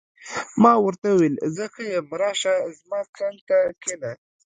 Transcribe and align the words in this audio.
ما 0.61 0.73
ورته 0.85 1.07
وویل: 1.11 1.35
زه 1.55 1.65
ښه 1.73 1.83
یم، 1.93 2.07
راشه، 2.21 2.55
زما 2.79 2.99
څنګ 3.17 3.35
ته 3.47 3.57
کښېنه. 3.81 4.11